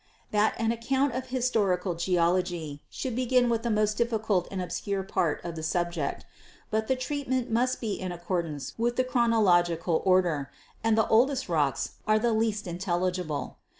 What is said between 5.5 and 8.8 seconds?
the subject, but the treatment must be in accordance